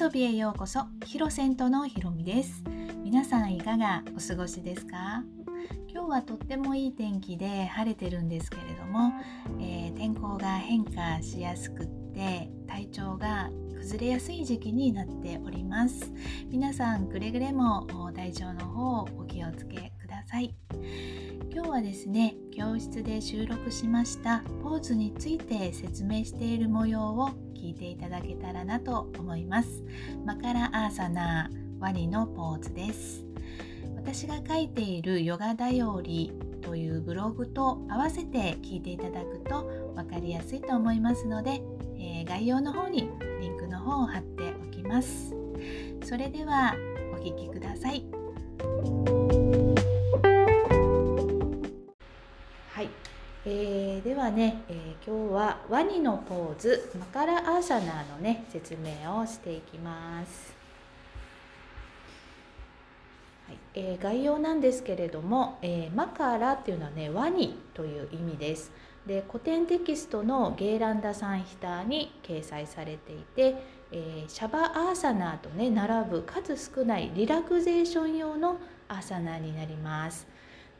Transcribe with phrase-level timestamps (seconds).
[0.00, 2.64] 遊びへようこそヒロセントのひろみです。
[3.04, 5.22] 皆さんいかがお過ごしですか？
[5.86, 9.12] 今日はとってもいい天気で晴れてるんですけれども、
[9.60, 16.10] えー、天候が変化しやすくって体調が崩れやすい時期になっております。
[16.48, 20.54] 皆さんくれぐれも体調の方お気をつけください。
[21.54, 29.84] 今日はですね教室で収録しましたポーズについて説明している模様を聞いていただけたらなと思います。
[30.24, 33.26] マカラアーサナーワニのポーズです。
[33.96, 41.62] 私が書いているヨガだよりというブログと合わせて聞いていただくと分かりやすいと思いますので、
[41.98, 43.10] えー、概要の方に
[43.42, 45.34] リンクの方を貼っておきます。
[46.02, 46.74] それでは
[47.12, 48.06] お聴きください
[48.62, 49.21] はい、
[53.44, 60.54] えー、ではね、えー、今日はワニのポーズマカラアーサナーのね説明をしていきます
[63.48, 68.70] はいえー、概要なんですけれども、え、マカラっていうのはねワニという意味です。
[69.04, 73.56] で古典テキストのゲーランダ・サンヒターに掲載されていて、
[73.90, 80.28] え、シャバアーサナーとね並ぶ数少ないリラクゼーション用のアーサナーになります。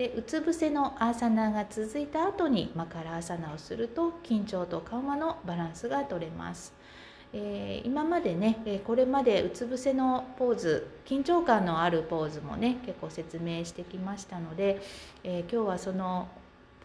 [0.00, 6.72] でうつ伏せのアーサナーが続いた後にマカラアーサナーをすると緊張と緩和のバランスが取れます。
[7.34, 14.80] えー、今までねこれまでうつ伏せのポーズ緊張感のあるポーズもね結構説明してきましたので、
[15.22, 16.28] えー、今日はその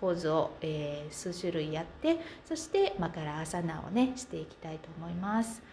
[0.01, 5.63] ポーズを、えー、数種類やってそしてマカラアサナをねしていきたいと思います。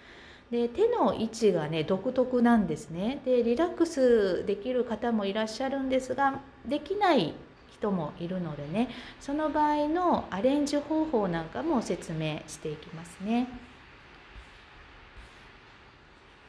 [0.53, 7.34] で手の位置がね独特なんですねでリラックスできる方もいらっしゃるんですができない
[7.70, 8.88] 人もいるのでね
[9.20, 13.48] その場合のアレンジ方法なんかも説明していきますね。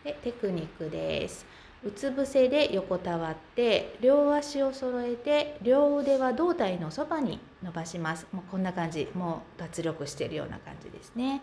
[0.03, 1.45] でテクニックです。
[1.85, 8.27] うつ伏せで横たわって両足を揃えて両腕は胴体のそばに伸ばします。
[8.31, 9.09] もうこんな感じ。
[9.13, 11.41] もう脱力しているような感じですね。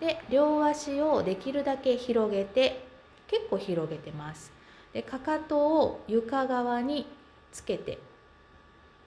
[0.00, 2.86] で両足をできるだけ広げて
[3.26, 4.57] 結構広げてます。
[4.92, 7.06] でかかとを床側に
[7.52, 7.98] つけて。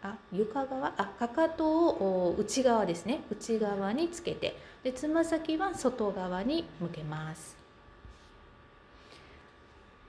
[0.04, 0.94] あ床側？
[0.98, 3.22] あかかとを内側ですね。
[3.30, 4.58] 内側につけて。
[4.84, 7.56] でつま先は外側に向けます。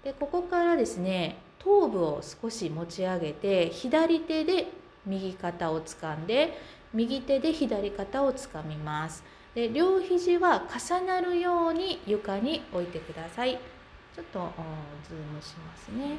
[0.03, 4.67] でここからですね頭部を少し持ち上げて左手で
[5.07, 6.59] 右肩を掴んで
[6.93, 9.23] 右手で左肩を掴みます。
[9.55, 13.59] で両肘は重なるように床に置いてください。
[14.15, 14.53] ちょっと
[15.09, 16.19] ズームしますね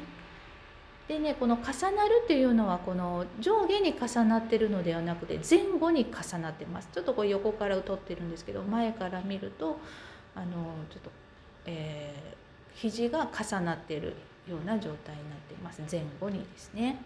[1.06, 1.62] でねこの重
[1.94, 9.78] なるっていうのはこの上下に重なってるのではなくて前後に重なってますちょっとこれ横から撮ってるんですけど前から見ると
[10.34, 10.46] あの
[10.90, 11.10] ちょっと、
[11.66, 14.14] えー、肘が重なってる
[14.48, 17.00] ような状態になっています前後にですね。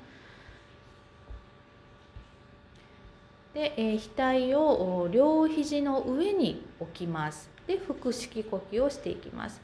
[3.54, 7.50] で、えー、額を両肘の上に置きます。
[7.66, 9.60] で腹式呼吸をしていきます。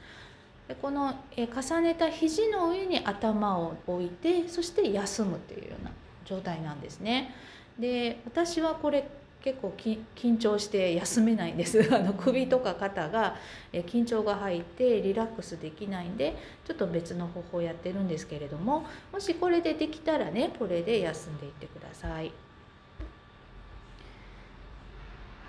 [0.68, 5.90] でこの、え重ねた肘の上に頭を置いてそして休むというような
[6.24, 7.34] 状態なんですね。
[7.78, 9.06] で私はこれ
[9.42, 13.36] 結構緊張して休めないんです あの首とか肩が
[13.72, 16.34] 緊張が入ってリラックスできないんで
[16.66, 22.32] ちょっと別の方法やってるんですけれどももしこれでできたらねこれで休んでいってください。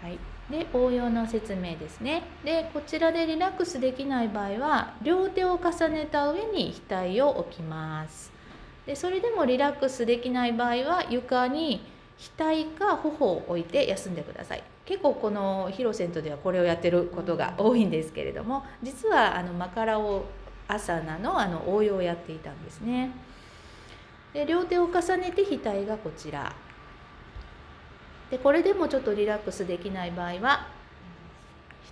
[0.06, 0.20] はい、
[0.52, 2.22] で応用の説明ですね。
[2.44, 8.32] でこちらでリラックスできない場合は両手を重ねた上に額を置きます。
[8.86, 11.82] でそれでもリラックスできない場合は床に
[12.38, 14.62] 額か頬を置いて休んでください。
[14.86, 20.26] 結構このヒロセントではこれをやってることが多いんですけれども実はあのマカラオ
[20.68, 23.10] アサナのあの応用をやっていたんですね。
[24.34, 26.54] で両手を重ねて額がこちら
[28.30, 30.68] でこれでもちょっとリラックスできない場合は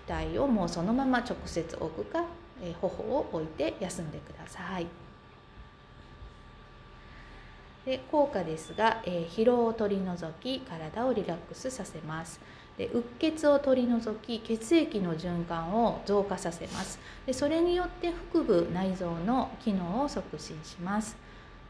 [0.08, 2.26] 額をもうそのまま直接置くか、
[2.62, 4.88] えー、頬を置いて休んでください。
[7.86, 12.40] で効果ですが、えー、疲労を取り除き体をリラックスさせます。
[12.78, 17.00] でうっ血を取り除き血液の循環を増加させます。
[17.26, 21.16] でそれによって腹部内臓の機能を促進します。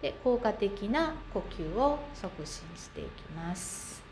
[0.02, 4.03] で効果的な呼吸を促進していきます。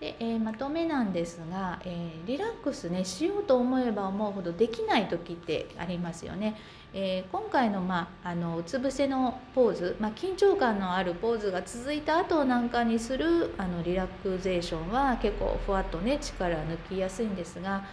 [0.00, 6.56] で、えー、まとめなんですが、えー、リラックスねしようと思えば思うほどできない時ってありますよね。
[6.92, 17.84] えー、今回の,、まあ、あのうつ伏せのポーズ、まあ、緊張感のあるポーズが続いた後なんかにするあのリラクゼーションは結構ふわっとね力抜きやすいんですが、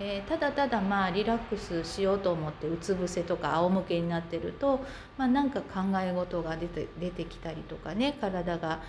[0.00, 4.80] えー、ただただまあリラックスしようと思ってうつ伏せとか仰向けになってると、
[5.18, 8.80] まあ、なんか考え事が出て出てきたりとかね体が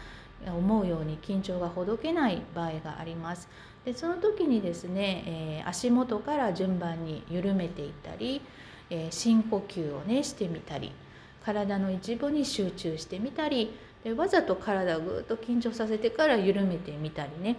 [0.45, 3.47] 思うように緊張がほどけない場合があります。
[3.85, 8.41] でその時にですね、えー、足元から順番に緩めていったり、
[8.89, 10.91] えー、深呼吸をねしてみたり
[11.45, 13.73] 体の一部に集中してみたり
[14.03, 17.55] でわざと体をぐっと緊張させてから緩めてみたりね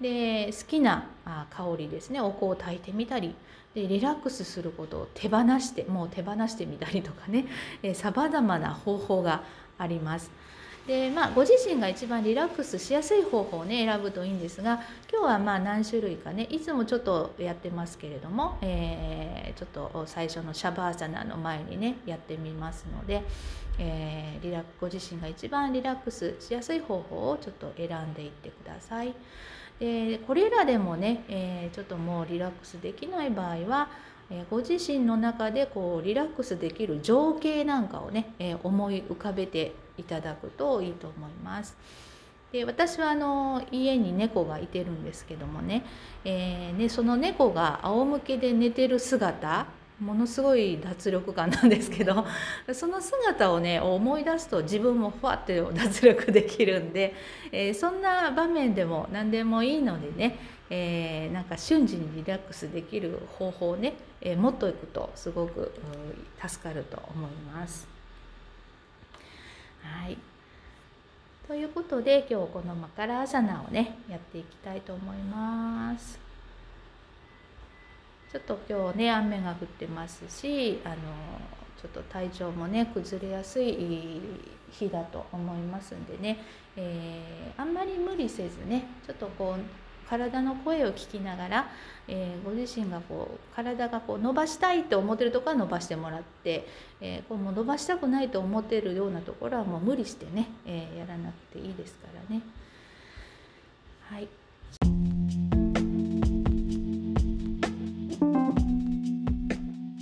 [0.00, 1.08] で好きな
[1.50, 3.34] 香りですねお香を焚いてみたり
[3.74, 7.46] でリラックスすることを手放してもう手放してみたりとかね
[7.94, 9.42] さまざまな方法が
[9.78, 10.30] あります。
[10.86, 14.80] でまあ、ご自身が一番リラックスしやすい方法をね選ぶといいんですが
[15.10, 23.22] 今日はまあ何種類かねいつもちょっとやってますけれども、えー、ちょっと最初のシャバーサナの前にねやってみますので、
[23.78, 29.14] えー、リラご自身が一番リラックスしやすい方法をちょっと選んでいってください。
[29.78, 33.88] でこれらでもね、えー、ちょっともうリラックスできない場合は
[34.34, 41.76] えご自身の中でこうリラックスできる情景なんかをね、え思い浮かべていただくといいと思います。
[42.50, 45.84] で私はあの家に猫がいてるんですけどもね,、
[46.24, 49.66] えーね、その猫が仰向けで寝てる姿
[49.98, 52.26] ものすごい脱力感なんですけど
[52.74, 57.14] その姿をね思い出すと自分もふわって脱力できるんで、
[57.52, 60.38] えー、そんな場面でも何でもいいのでね、
[60.74, 63.92] えー、なんか瞬時にリラックスできる方法をね、
[64.22, 65.70] えー、持っといくとすごく
[66.40, 67.86] 助かると思います。
[69.82, 70.16] はい
[71.46, 76.18] ということで今日このマカラアサナをねやっていきたいと思います。
[78.32, 80.96] ちょっと今日ね雨が降ってますしあの
[81.76, 84.22] ちょっと体調もね崩れやすい
[84.70, 86.42] 日だと思いますんでね、
[86.76, 91.70] えー、あんまり無理せずねちょっとこう体の声を聞きながら、
[92.08, 96.66] えー、ご自身がこう体がこう伸ばしたいと思ってるところは伸ばしてもらって、
[97.00, 102.42] えー、こうもう伸ばしたくないと思ってるようなところはもう無理してね、えー、やらなくていいですからね。
[104.08, 104.28] はい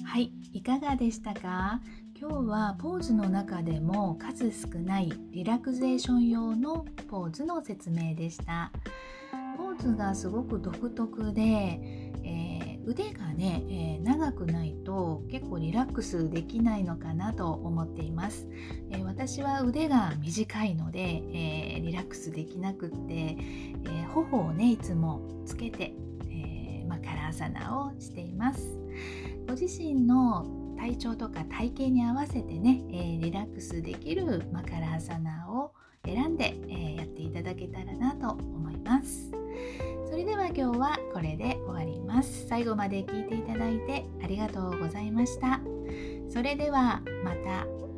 [0.05, 1.81] はいいかがでしたか？
[2.21, 8.71] 今日はポーズの中でも数少ないリラクゼーション用のポーズの説明でした。
[9.81, 18.47] ズがすごく独特で、えー、腕がね、えー、長くないと結構リラックスできないのかなと思っています、
[18.91, 25.95] えー、私は腕が短いので、えリラックスできなくって、え頬をねいつもつけて、
[26.31, 28.79] えマカラーサナをしています
[29.47, 30.47] ご自身の
[30.79, 35.73] 体調とか体型に合わせてね、えリラックスできるマカラーサナを
[36.05, 38.60] 選んで、えやっていただけたらなと思います。
[40.81, 42.47] はこれで終わります。
[42.49, 45.61] 最後まで聞いていただいてありがとうございました。
[46.29, 47.90] それではまた。